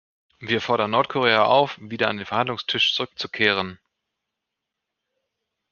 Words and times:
Wir 0.39 0.61
fordern 0.61 0.89
Nordkorea 0.89 1.43
auf, 1.43 1.77
wieder 1.79 2.09
an 2.09 2.17
den 2.17 2.25
Verhandlungstisch 2.25 2.95
zurückzukehren. 2.95 3.77